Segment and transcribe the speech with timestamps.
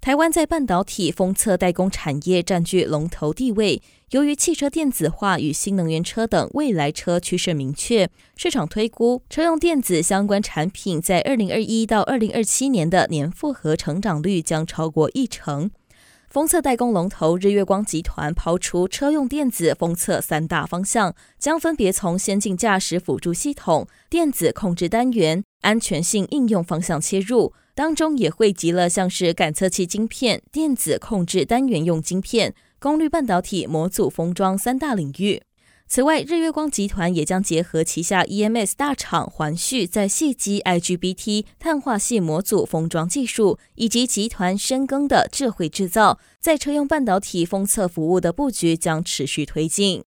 [0.00, 3.82] 台湾在半导体封测代工产业占据龙头地位。
[4.10, 15.70] 由于汽车电子化与新能源车等未来车趋势明确，市场推估车用电子相关产品在二零二一到二零二七年的年复合成长率将超过一成。
[16.30, 27.52] 封测代工龙头日月光集团抛出车用电子封测三大方向，将分别从先进驾驶辅助系统、电子控制单元、安全性应用方向切入。
[27.78, 35.40] 当中也汇集了像是感测器晶片、电子控制单元用晶片、功率半导体模组封装三大领域。
[35.86, 50.02] 此外，日月光集团也将结合旗下 EMS 大厂环旭在细机 IGBT 碳化矽模组封装技术，以及集团深耕的智慧制造，在车用半导体封测服务的布局将持续推进。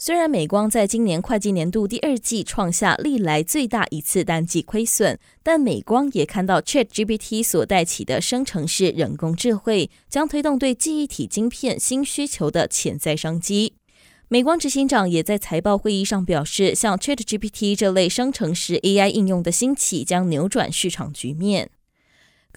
[0.00, 13.74] 虽然美光在今年会计年度第二季创下历来最大一次单季亏损，但美光也看到 ChatGPT 所带起的生成式人工智慧将推动对记忆体晶片新需求的潜在商机。
[14.28, 21.70] 美光执行长也在财报会议上表示，像 ChatGPT 这类生成式 AI 应用的兴起将扭转市场局面。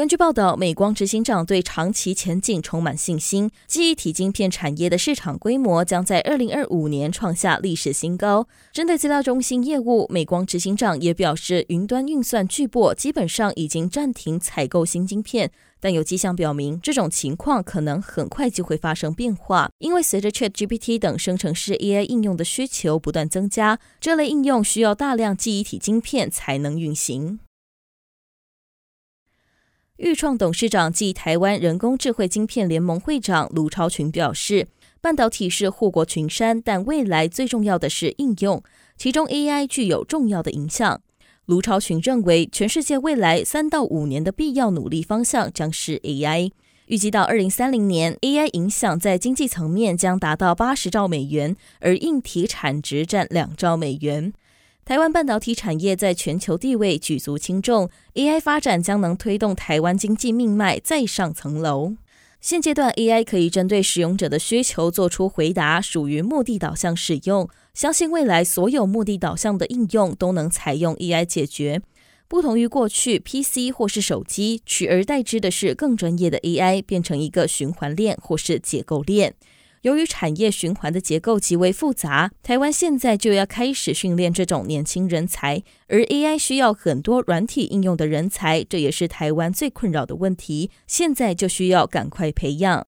[0.00, 8.48] 根据报道，美光执行长对长期前景充满信心，记忆体晶片产业的市场规模将在二零二五年创下历史新高。
[8.72, 27.40] 针对资料中心业务，美光执行长也表示，云端运算巨擘基本上已经暂停采购新晶片，但有迹象表明，这种情况可能很快就会发生变化，因为随着 ChatGPT 等生成式 AI 应用的需求不断增加，这类应用需要大量记忆体晶片才能运行。
[30.00, 34.66] 钰创董事长暨台湾人工智慧晶片联盟会长卢超群表示，
[35.02, 38.62] 半导体是护国群山，但未来最重要的是应用，
[38.96, 41.02] 其中 AI 具有重要的影响。
[41.44, 46.50] 卢超群认为，全世界未来三到五年的必要努力方向将是 AI，
[46.86, 54.32] 预计到二零三零年，AI 影响在经济层面将达到八十兆美元，而硬体产值占两兆美元。
[54.90, 61.94] 台湾半导体产业在全球地位举足轻重，AI 发展将能推动台湾经济命脉再上层楼。
[62.40, 67.48] 现阶段 AI 可以针对使用者的需求做出回答，属于目的导向使用。
[67.72, 71.80] 相信未来所有目的导向的应用都能采用 AI 解决。
[72.26, 79.34] 不同于过去 PC 或是手机，取而代之的是更专业的 AI，变成一个循环链或是结构链。
[79.82, 90.70] 由于产业循环的结构极为复杂，台湾现在就要开始训练这种年轻人才，而 AI 需要很多软体应用的人才，这也是台湾最困扰的问题。
[90.86, 92.86] 现在就需要赶快培养。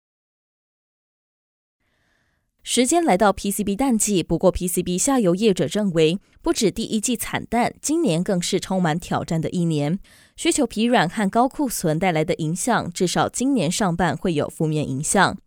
[2.63, 9.99] 时间来到 PCB 淡季，不过 PCB 下游业者认为，不止第一季惨淡，今年更是充满挑战的一年。
[10.37, 15.39] 需求疲软和高库存带来的影响，至少今年上半会有负面影响。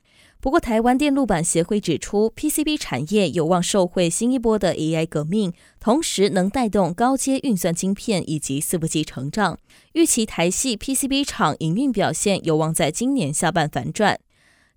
[0.45, 9.57] 不过，台湾电路板协会指出，PCB 产业有望受惠新一波的 AI 革命，同时能带动高阶运算晶片以及四部机成长。
[9.93, 14.19] 预期台系 PCB 厂营运表现有望在今年下半反转。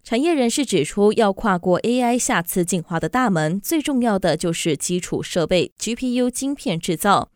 [0.02, 7.28] 产业人士指出，要跨过 AI 下次进化的大门，最重要的就是基础设备 GPU 晶片制造。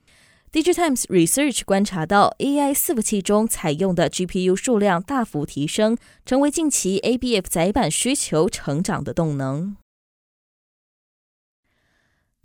[0.53, 5.97] DigiTimes Research 观察到，AI 伺服器中采用的 GPU 数量大幅提升，
[6.27, 9.75] 成为近期 ABF 载板需求成长的动能。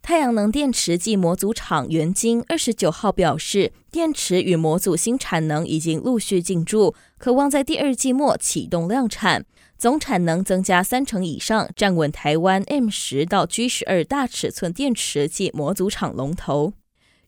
[0.01, 9.44] 太阳能电池暨模组厂元晶二十九号表示，电池与模组新产能已经陆续进驻，可望在第二季末启动量产，
[9.78, 16.72] 总产能增加三成以上，站稳台湾 M 十到 G 十二大尺寸电池暨模组厂龙头。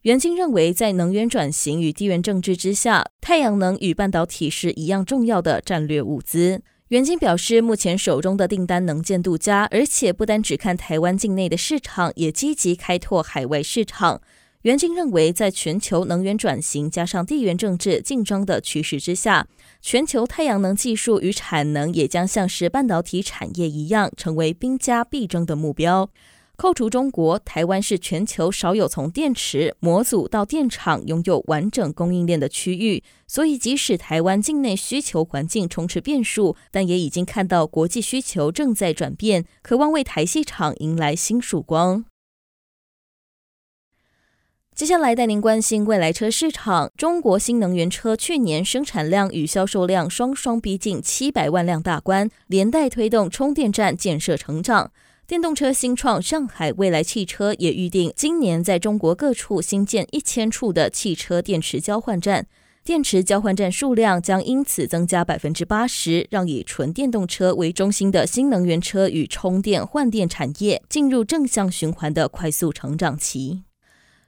[0.02, 6.62] 元晶认为，在能源转型与地缘政治之下，太阳能与半导体是一样重要的战略物资。
[6.88, 14.22] 元晶表示，目前手中的订单能见度佳，而且不单只看台湾境内的市场，也积极开拓海外市场。
[14.62, 19.46] 元晶认为，在全球能源转型加上地缘政治竞争的趋势之下，
[19.82, 26.08] 全球太阳能技术与产能也将像是半导体产业一样，成为兵家必争的目标。
[26.60, 42.04] 扣除中国，台湾是全球少有从电池模组到电厂拥有完整供应链的区域，所以即使台湾境内需求环境充斥变数，但也已经看到国际需求正在转变，渴望为台系厂迎来新曙光。
[44.74, 46.92] 接下来带您关心未来车市场。
[46.94, 54.92] 中国新能源车去年生产量与销售量双双逼近七百万辆大关，连带推动充电站建设成长。
[55.30, 62.48] 电动车新创上海未来汽车也预定今年在中国各处新建一千处的汽车电池交换站，
[62.82, 73.62] 电池交换站数量将因此增加百分之八十，让以纯电动车为中心的新能源车与充电换电产业进入正向循环的快速成长期。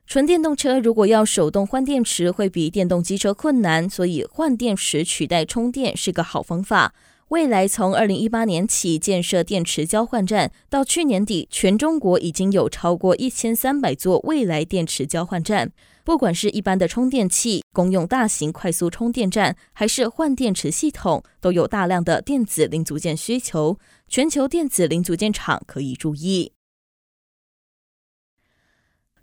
[0.07, 6.95] 纯电动车如果要手动换电池，会比电动机车困难，所以换电池取代充电是个好方法。
[7.33, 15.73] 未来从二零一八年起建设电池交换站，到去年底，全中国已经有超过一千三百座未来电池交换站。
[16.05, 23.79] 不管是一般的充电器、公用大型快速充电站，还是换电池系统，都有大量的电子零组件需求。
[24.09, 26.53] 全球电子零组件厂可以注意。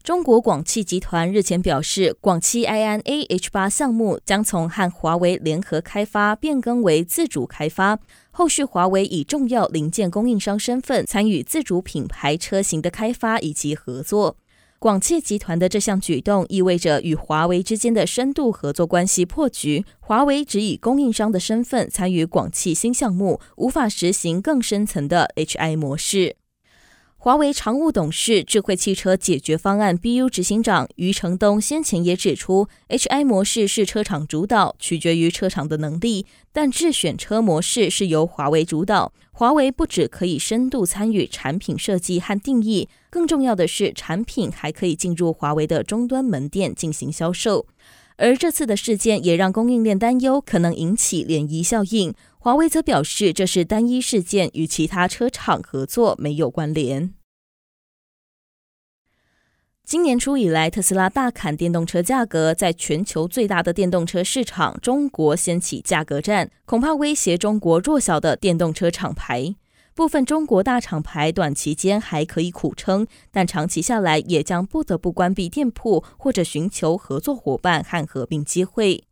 [0.02, 8.00] 中国广汽集团日前表示，广汽埃安 AH8 项目将从和华为联合开发变更为自主开发。
[8.32, 14.38] 后续，华为以重要零件供应商身份参与自主品牌车型的开发以及合作。
[14.80, 19.84] 广汽集团的这项举动意味着与华为之间的深度合作关系破局。
[20.00, 26.38] 华为只以供应商的身份参与广汽新项目，无法实行更深层的 HI 模式。
[27.22, 39.12] 华为常务董事、智慧汽车解决方案 BU 执行长余承东先前也指出，HI 模式是车厂主导，取决于车厂的能力，但智选车模式是由华为主导。
[39.34, 47.66] 华为不只可以深度参与产品设计和定义，更重要的是，产品还可以进入华为的终端门店进行销售。
[48.20, 52.14] 而这次的事件也让供应链担忧可能引起涟漪效应。
[52.38, 57.14] 华为则表示，这是单一事件，与其他车厂合作没有关联。
[59.86, 69.56] 今年初以来，特斯拉大砍电动车价格，在全球最大的电动车市场中国掀起价格战，恐怕威胁中国弱小的电动车厂牌。
[70.00, 79.04] 部分中国大厂牌短期间还可以苦撑，但长期下来也将不得不关闭店铺，或者寻求合作伙伴和合并机会。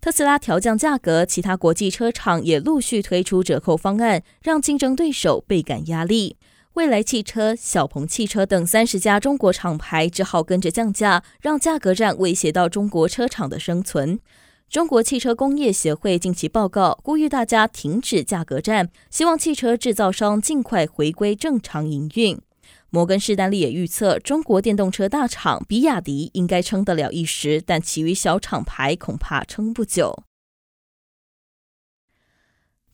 [0.00, 6.38] 特斯拉调降价格，其他国际车厂也陆续推出折扣方案，让竞争对手倍感压力。
[6.72, 14.18] 蔚来汽车、小鹏汽车等三十家中国厂牌只好跟着降价，让价格战威胁到中国车厂的生存。
[14.72, 22.40] 中国汽车工业协会近期报告呼吁大家停止价格战，希望汽车制造商尽快回归正常营运。
[22.88, 30.22] 摩根士丹利也预测，中国电动车大厂比亚迪应该撑得了一时，但其余小厂牌恐怕撑不久。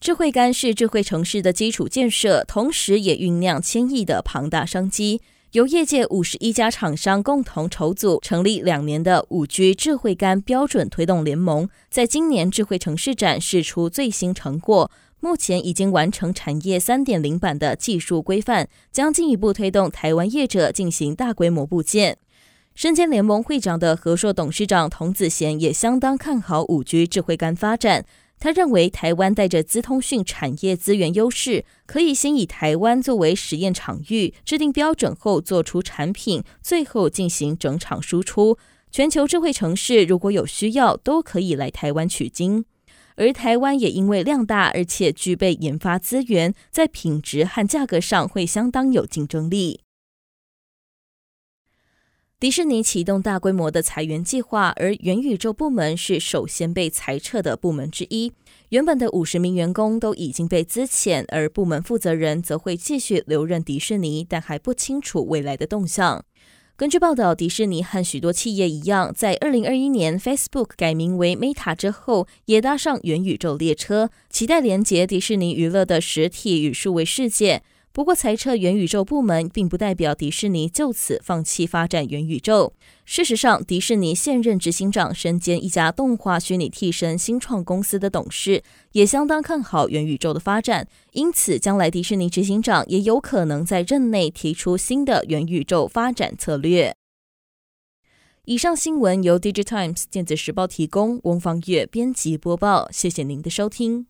[0.01, 5.21] 智慧杆是智慧城市的基础建设，同时也酝酿千亿的庞大商机。
[5.53, 14.91] 由业界五十一家厂商共同筹组，成立两年的五 G 智慧杆标准推动联盟，在今年智慧城市展释出最新成果。
[15.21, 22.19] 目前已经完成产业三点零版的技术规范，将进一步推动台湾业者进行大规模布建。
[22.75, 28.05] 身兼联盟会长的和硕董事长童子贤也相当看好五 G 智慧杆发展。
[28.39, 38.57] 他认为台湾带着资通讯产业资源优势，可以先以台湾作为实验场域，制定标准后做出产品，最后进行整场输出。
[38.91, 42.65] 全球智慧城市如果有需要，都可以来台湾取经。
[43.17, 49.81] 而台湾也因为量大，而且具备研发资源，在品质和价格上会相当有竞争力。
[52.41, 58.33] 迪士尼启动大规模的裁员计划，而元宇宙部门是首先被裁撤的部门之一。
[58.69, 66.25] 原本的五十名员工都已经被资遣，而部门负责人则会继续留任迪士尼，但还不清楚未来的动向。
[66.77, 77.65] 根据报道，迪士尼和许多企业一样，在二零二一年 Facebook 改名为 Meta 之后，也搭上元宇宙列车，期待连接迪士尼娱乐的实体与数位世界。
[77.99, 82.73] 不过，裁撤元宇宙部门并不代表迪士尼就此放弃发展元宇宙。
[83.05, 88.63] 事实上，迪士尼现任执行长身兼一家动画虚拟替身新创公司的董事，
[88.93, 90.87] 也相当看好元宇宙的发展。
[91.11, 96.95] 因此，将来迪士尼执行长也有可能在任内提出新的元宇宙发展策略。
[98.45, 102.89] 以上新闻由《Digitimes 电子时报》提供，翁方月编辑播报。
[102.93, 104.07] 谢谢您的收听。